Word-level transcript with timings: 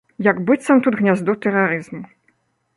Як 0.27 0.39
быццам 0.47 0.81
тут 0.87 0.97
гняздо 1.03 1.37
тэрарызму. 1.45 2.03